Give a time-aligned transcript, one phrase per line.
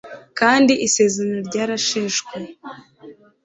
[0.39, 2.35] kandi isezerano ryarasheshwe